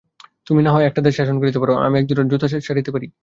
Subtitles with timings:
[0.47, 3.07] তুমি না হয় একটা দেশ শাসন করিতে পার, আমি একজোড়া জুতা সারিতে পারি।